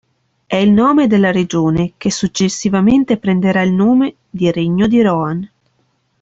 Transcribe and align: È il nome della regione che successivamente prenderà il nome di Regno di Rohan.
È 0.47 0.55
il 0.55 0.71
nome 0.71 1.05
della 1.05 1.29
regione 1.29 1.93
che 1.95 2.09
successivamente 2.09 3.17
prenderà 3.17 3.61
il 3.61 3.71
nome 3.71 4.15
di 4.31 4.51
Regno 4.51 4.87
di 4.87 4.99
Rohan. 5.03 5.51